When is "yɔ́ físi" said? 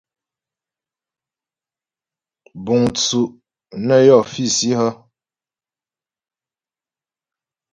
4.07-4.69